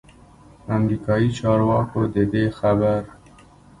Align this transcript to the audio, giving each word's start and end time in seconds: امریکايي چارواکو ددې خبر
امریکايي 0.77 1.29
چارواکو 1.39 2.01
ددې 2.13 2.43
خبر 2.57 3.01